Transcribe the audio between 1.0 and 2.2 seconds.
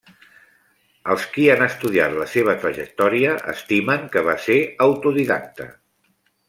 Els qui han estudiat